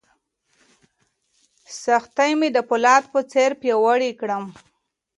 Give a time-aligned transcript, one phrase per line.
[1.83, 4.43] سختۍ مې د فولاد په څېر پیاوړی کړم.